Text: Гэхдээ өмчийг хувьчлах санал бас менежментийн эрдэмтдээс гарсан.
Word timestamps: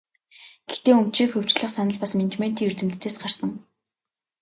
Гэхдээ 0.67 0.95
өмчийг 1.01 1.29
хувьчлах 1.33 1.71
санал 1.73 1.97
бас 2.01 2.11
менежментийн 2.17 2.67
эрдэмтдээс 2.69 3.15
гарсан. 3.23 3.51